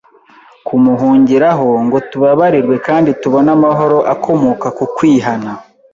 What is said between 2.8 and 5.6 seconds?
kandi tubone amahoro akomoka ku kwihana